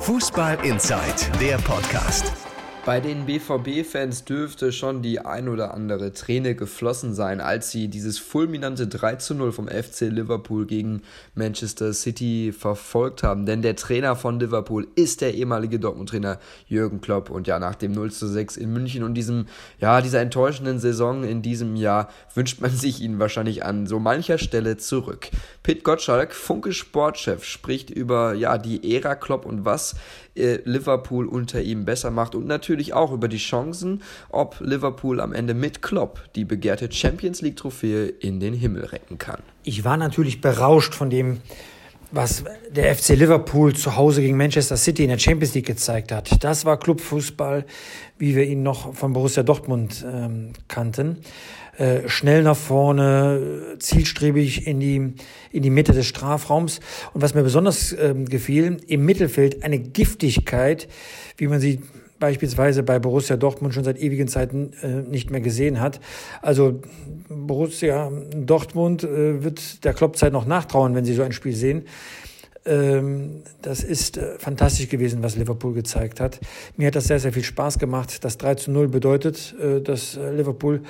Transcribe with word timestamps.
Fußball 0.00 0.58
Inside, 0.64 1.38
der 1.40 1.56
Podcast. 1.58 2.47
Bei 2.88 3.00
den 3.00 3.26
BVB-Fans 3.26 4.24
dürfte 4.24 4.72
schon 4.72 5.02
die 5.02 5.20
ein 5.20 5.50
oder 5.50 5.74
andere 5.74 6.14
Träne 6.14 6.54
geflossen 6.54 7.12
sein, 7.12 7.42
als 7.42 7.70
sie 7.70 7.88
dieses 7.88 8.18
fulminante 8.18 8.86
3 8.86 9.16
zu 9.16 9.34
0 9.34 9.52
vom 9.52 9.68
FC 9.68 10.08
Liverpool 10.08 10.64
gegen 10.64 11.02
Manchester 11.34 11.92
City 11.92 12.50
verfolgt 12.50 13.22
haben. 13.22 13.44
Denn 13.44 13.60
der 13.60 13.76
Trainer 13.76 14.16
von 14.16 14.40
Liverpool 14.40 14.88
ist 14.94 15.20
der 15.20 15.34
ehemalige 15.34 15.78
Dortmund-Trainer 15.78 16.38
Jürgen 16.66 17.02
Klopp. 17.02 17.28
Und 17.28 17.46
ja, 17.46 17.58
nach 17.58 17.74
dem 17.74 17.92
0 17.92 18.10
zu 18.10 18.26
6 18.26 18.56
in 18.56 18.72
München 18.72 19.02
und 19.02 19.12
diesem, 19.12 19.48
ja, 19.78 20.00
dieser 20.00 20.22
enttäuschenden 20.22 20.78
Saison 20.78 21.24
in 21.24 21.42
diesem 21.42 21.76
Jahr 21.76 22.08
wünscht 22.34 22.62
man 22.62 22.70
sich 22.70 23.02
ihn 23.02 23.18
wahrscheinlich 23.18 23.66
an 23.66 23.86
so 23.86 23.98
mancher 23.98 24.38
Stelle 24.38 24.78
zurück. 24.78 25.28
Pit 25.62 25.84
Gottschalk, 25.84 26.32
Funke 26.32 26.72
Sportchef, 26.72 27.44
spricht 27.44 27.90
über 27.90 28.32
ja, 28.32 28.56
die 28.56 28.96
Ära 28.96 29.14
Klopp 29.14 29.44
und 29.44 29.66
was 29.66 29.94
äh, 30.38 30.60
Liverpool 30.64 31.26
unter 31.26 31.60
ihm 31.60 31.84
besser 31.84 32.10
macht 32.10 32.34
und 32.34 32.46
natürlich 32.46 32.77
auch 32.94 33.12
über 33.12 33.28
die 33.28 33.38
Chancen, 33.38 34.02
ob 34.30 34.60
Liverpool 34.60 35.20
am 35.20 35.32
Ende 35.32 35.54
mit 35.54 35.82
Klopp 35.82 36.22
die 36.34 36.44
begehrte 36.44 36.90
Champions 36.90 37.42
League 37.42 37.56
Trophäe 37.56 38.08
in 38.08 38.40
den 38.40 38.54
Himmel 38.54 38.84
recken 38.84 39.18
kann. 39.18 39.40
Ich 39.64 39.84
war 39.84 39.96
natürlich 39.96 40.40
berauscht 40.40 40.94
von 40.94 41.10
dem, 41.10 41.38
was 42.10 42.44
der 42.70 42.94
FC 42.94 43.10
Liverpool 43.10 43.74
zu 43.74 43.96
Hause 43.96 44.22
gegen 44.22 44.36
Manchester 44.36 44.76
City 44.76 45.02
in 45.02 45.10
der 45.10 45.18
Champions 45.18 45.54
League 45.54 45.66
gezeigt 45.66 46.10
hat. 46.10 46.42
Das 46.42 46.64
war 46.64 46.78
Clubfußball, 46.78 47.66
wie 48.16 48.34
wir 48.34 48.44
ihn 48.44 48.62
noch 48.62 48.94
von 48.94 49.12
Borussia 49.12 49.42
Dortmund 49.42 50.06
ähm, 50.10 50.52
kannten. 50.68 51.18
Äh, 51.76 52.08
schnell 52.08 52.42
nach 52.42 52.56
vorne, 52.56 53.76
zielstrebig 53.78 54.66
in 54.66 54.80
die, 54.80 55.14
in 55.52 55.62
die 55.62 55.70
Mitte 55.70 55.92
des 55.92 56.06
Strafraums. 56.06 56.80
Und 57.12 57.22
was 57.22 57.34
mir 57.34 57.42
besonders 57.42 57.92
ähm, 57.92 58.24
gefiel, 58.24 58.78
im 58.88 59.04
Mittelfeld 59.04 59.62
eine 59.62 59.78
Giftigkeit, 59.78 60.88
wie 61.36 61.46
man 61.46 61.60
sie 61.60 61.82
beispielsweise 62.18 62.82
bei 62.82 62.98
Borussia 62.98 63.36
Dortmund 63.36 63.74
schon 63.74 63.84
seit 63.84 63.98
ewigen 63.98 64.28
Zeiten 64.28 64.72
äh, 64.82 64.88
nicht 64.88 65.30
mehr 65.30 65.40
gesehen 65.40 65.80
hat. 65.80 66.00
Also 66.42 66.80
Borussia 67.28 68.10
Dortmund 68.34 69.04
äh, 69.04 69.42
wird 69.42 69.84
der 69.84 69.94
Kloppzeit 69.94 70.32
noch 70.32 70.46
nachtrauen, 70.46 70.94
wenn 70.94 71.04
sie 71.04 71.14
so 71.14 71.22
ein 71.22 71.32
Spiel 71.32 71.54
sehen. 71.54 71.84
Ähm, 72.64 73.42
das 73.62 73.82
ist 73.82 74.18
äh, 74.18 74.38
fantastisch 74.38 74.88
gewesen, 74.88 75.22
was 75.22 75.36
Liverpool 75.36 75.72
gezeigt 75.72 76.20
hat. 76.20 76.38
Mir 76.76 76.88
hat 76.88 76.96
das 76.96 77.04
sehr, 77.04 77.20
sehr 77.20 77.32
viel 77.32 77.44
Spaß 77.44 77.78
gemacht. 77.78 78.24
Das 78.24 78.36
3 78.36 78.56
zu 78.56 78.70
0 78.70 78.88
bedeutet, 78.88 79.54
äh, 79.60 79.80
dass 79.80 80.16
äh, 80.16 80.30
Liverpool 80.32 80.82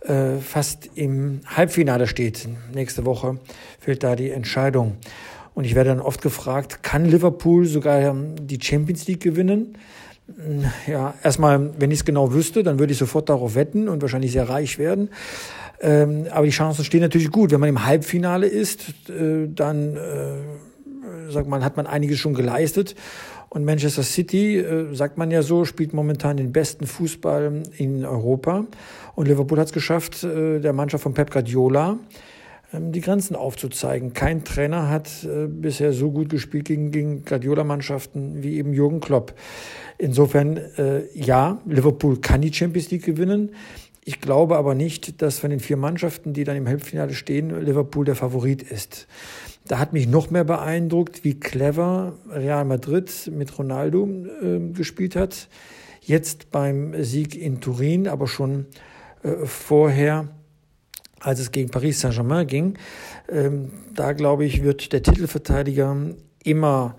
äh, 0.00 0.38
fast 0.38 0.90
im 0.96 1.40
Halbfinale 1.46 2.06
steht. 2.06 2.48
Nächste 2.74 3.04
Woche 3.06 3.38
fehlt 3.78 4.02
da 4.02 4.16
die 4.16 4.30
Entscheidung. 4.30 4.96
Und 5.54 5.64
ich 5.64 5.74
werde 5.74 5.90
dann 5.90 6.00
oft 6.00 6.22
gefragt, 6.22 6.82
kann 6.82 7.04
Liverpool 7.04 7.66
sogar 7.66 8.00
ähm, 8.00 8.34
die 8.40 8.58
Champions 8.60 9.06
League 9.06 9.20
gewinnen? 9.20 9.76
Ja, 10.86 11.14
erstmal, 11.22 11.70
wenn 11.78 11.90
ich 11.90 12.00
es 12.00 12.04
genau 12.04 12.32
wüsste, 12.32 12.62
dann 12.62 12.78
würde 12.78 12.92
ich 12.92 12.98
sofort 12.98 13.28
darauf 13.28 13.54
wetten 13.54 13.88
und 13.88 14.02
wahrscheinlich 14.02 14.32
sehr 14.32 14.48
reich 14.48 14.78
werden. 14.78 15.10
Ähm, 15.80 16.26
aber 16.30 16.46
die 16.46 16.52
Chancen 16.52 16.84
stehen 16.84 17.00
natürlich 17.00 17.30
gut. 17.30 17.50
Wenn 17.50 17.60
man 17.60 17.68
im 17.68 17.84
Halbfinale 17.84 18.46
ist, 18.46 19.10
äh, 19.10 19.48
dann 19.48 19.96
äh, 19.96 21.30
sagt 21.30 21.48
man, 21.48 21.64
hat 21.64 21.76
man 21.76 21.86
einiges 21.86 22.18
schon 22.18 22.34
geleistet. 22.34 22.94
Und 23.48 23.64
Manchester 23.64 24.02
City, 24.02 24.58
äh, 24.58 24.94
sagt 24.94 25.18
man 25.18 25.30
ja 25.30 25.42
so, 25.42 25.64
spielt 25.64 25.92
momentan 25.92 26.36
den 26.36 26.52
besten 26.52 26.86
Fußball 26.86 27.64
in 27.76 28.06
Europa. 28.06 28.64
Und 29.14 29.28
Liverpool 29.28 29.58
hat 29.58 29.66
es 29.66 29.72
geschafft, 29.72 30.22
äh, 30.24 30.60
der 30.60 30.72
Mannschaft 30.72 31.02
von 31.02 31.14
Pep 31.14 31.30
Guardiola 31.30 31.98
die 32.72 33.00
Grenzen 33.00 33.36
aufzuzeigen. 33.36 34.14
Kein 34.14 34.44
Trainer 34.44 34.88
hat 34.88 35.24
äh, 35.24 35.46
bisher 35.46 35.92
so 35.92 36.10
gut 36.10 36.30
gespielt 36.30 36.64
gegen, 36.64 36.90
gegen 36.90 37.24
Guardiola-Mannschaften 37.24 38.42
wie 38.42 38.56
eben 38.56 38.72
Jürgen 38.72 39.00
Klopp. 39.00 39.34
Insofern, 39.98 40.56
äh, 40.56 41.02
ja, 41.14 41.60
Liverpool 41.66 42.20
kann 42.20 42.40
die 42.40 42.52
Champions 42.52 42.90
League 42.90 43.04
gewinnen. 43.04 43.50
Ich 44.04 44.20
glaube 44.20 44.56
aber 44.56 44.74
nicht, 44.74 45.22
dass 45.22 45.38
von 45.38 45.50
den 45.50 45.60
vier 45.60 45.76
Mannschaften, 45.76 46.32
die 46.32 46.44
dann 46.44 46.56
im 46.56 46.66
Halbfinale 46.66 47.14
stehen, 47.14 47.64
Liverpool 47.64 48.04
der 48.04 48.16
Favorit 48.16 48.62
ist. 48.62 49.06
Da 49.68 49.78
hat 49.78 49.92
mich 49.92 50.08
noch 50.08 50.30
mehr 50.30 50.42
beeindruckt, 50.44 51.22
wie 51.22 51.38
clever 51.38 52.14
Real 52.28 52.64
Madrid 52.64 53.30
mit 53.32 53.56
Ronaldo 53.58 54.08
äh, 54.42 54.72
gespielt 54.72 55.14
hat. 55.14 55.48
Jetzt 56.00 56.50
beim 56.50 57.00
Sieg 57.04 57.36
in 57.36 57.60
Turin, 57.60 58.08
aber 58.08 58.26
schon 58.26 58.66
äh, 59.22 59.46
vorher 59.46 60.28
als 61.22 61.40
es 61.40 61.52
gegen 61.52 61.70
Paris 61.70 62.00
Saint-Germain 62.00 62.46
ging. 62.46 62.78
Ähm, 63.30 63.70
da 63.94 64.12
glaube 64.12 64.44
ich, 64.44 64.62
wird 64.62 64.92
der 64.92 65.02
Titelverteidiger 65.02 65.96
immer 66.44 66.96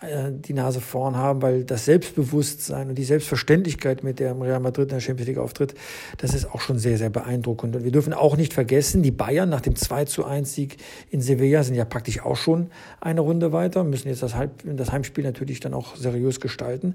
äh, 0.00 0.32
die 0.32 0.54
Nase 0.54 0.80
vorn 0.80 1.16
haben, 1.16 1.42
weil 1.42 1.64
das 1.64 1.84
Selbstbewusstsein 1.84 2.88
und 2.88 2.94
die 2.96 3.04
Selbstverständlichkeit, 3.04 4.02
mit 4.02 4.18
der 4.18 4.38
Real 4.40 4.60
Madrid 4.60 4.84
in 4.84 4.96
der 4.96 5.00
Champions 5.00 5.28
League 5.28 5.38
auftritt, 5.38 5.74
das 6.16 6.32
ist 6.32 6.46
auch 6.54 6.60
schon 6.60 6.78
sehr, 6.78 6.96
sehr 6.96 7.10
beeindruckend. 7.10 7.76
Und 7.76 7.84
wir 7.84 7.92
dürfen 7.92 8.14
auch 8.14 8.36
nicht 8.36 8.54
vergessen, 8.54 9.02
die 9.02 9.10
Bayern 9.10 9.50
nach 9.50 9.60
dem 9.60 9.76
2 9.76 10.06
zu 10.06 10.24
1 10.24 10.54
Sieg 10.54 10.78
in 11.10 11.20
Sevilla 11.20 11.62
sind 11.62 11.74
ja 11.74 11.84
praktisch 11.84 12.22
auch 12.22 12.36
schon 12.36 12.70
eine 13.00 13.20
Runde 13.20 13.52
weiter, 13.52 13.84
müssen 13.84 14.08
jetzt 14.08 14.22
das, 14.22 14.34
Heimspiel 14.34 15.24
natürlich 15.24 15.60
dann 15.60 15.74
auch 15.74 15.96
seriös 15.96 16.40
gestalten. 16.40 16.94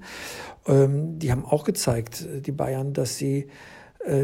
Ähm, 0.66 1.20
die 1.20 1.30
haben 1.30 1.44
auch 1.44 1.62
gezeigt, 1.62 2.26
die 2.44 2.52
Bayern, 2.52 2.92
dass 2.92 3.16
sie 3.16 3.38
äh, 3.38 3.46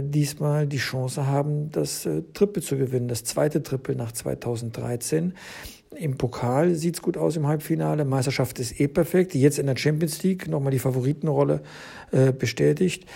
diesmal 0.03 0.67
die 0.67 0.79
Chance 0.79 1.27
haben, 1.27 1.71
das 1.71 2.07
äh, 2.07 2.23
Triple 2.35 2.63
zu 2.63 2.77
gewinnen, 2.77 3.09
das 3.09 3.25
zweite 3.25 3.63
Triple 3.63 3.97
nach 3.97 4.13
2013. 4.13 5.35
Im 5.97 6.17
Pokal 6.17 6.75
sieht's 6.75 7.03
gut 7.03 7.17
aus 7.17 7.37
im 7.37 7.47
Halbfinale. 7.47 8.05
Meisterschaft 8.05 8.59
ist 8.59 8.81
eh 8.81 8.89
perfekt. 8.89 9.35
Jetzt 9.35 9.59
in 9.59 9.67
der 9.67 9.77
Champions 9.77 10.23
League 10.23 10.49
nochmal 10.49 10.71
die 10.71 10.79
Favoritenrolle 10.79 11.61
äh, 12.13 12.33
bestätigt. 12.33 13.07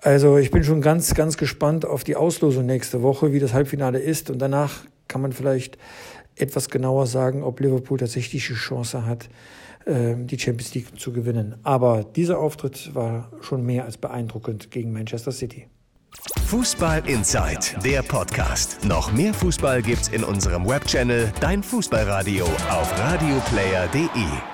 Also 0.00 0.36
ich 0.36 0.50
bin 0.50 0.64
schon 0.64 0.80
ganz, 0.80 1.14
ganz 1.14 1.36
gespannt 1.36 1.84
auf 1.84 2.04
die 2.04 2.16
Auslosung 2.16 2.66
nächste 2.66 3.02
Woche, 3.02 3.32
wie 3.32 3.38
das 3.38 3.54
Halbfinale 3.54 3.98
ist. 3.98 4.30
Und 4.30 4.38
danach 4.38 4.84
kann 5.08 5.20
man 5.20 5.32
vielleicht 5.32 5.78
etwas 6.36 6.68
genauer 6.68 7.06
sagen, 7.06 7.42
ob 7.42 7.60
Liverpool 7.60 7.98
tatsächlich 7.98 8.44
die 8.44 8.54
Chance 8.54 9.06
hat, 9.06 9.28
äh, 9.84 10.14
die 10.16 10.38
Champions 10.38 10.74
League 10.74 10.98
zu 10.98 11.12
gewinnen. 11.12 11.56
Aber 11.62 12.04
dieser 12.04 12.38
Auftritt 12.38 12.94
war 12.94 13.30
schon 13.40 13.64
mehr 13.64 13.84
als 13.84 13.96
beeindruckend 13.96 14.70
gegen 14.70 14.92
Manchester 14.92 15.32
City. 15.32 15.66
Fußball 16.46 17.08
Inside, 17.08 17.80
der 17.82 18.02
Podcast. 18.02 18.84
Noch 18.84 19.12
mehr 19.12 19.32
Fußball 19.32 19.82
gibt's 19.82 20.08
in 20.08 20.24
unserem 20.24 20.66
Webchannel 20.66 21.32
Dein 21.40 21.62
Fußballradio 21.62 22.44
auf 22.44 22.98
radioplayer.de. 22.98 24.51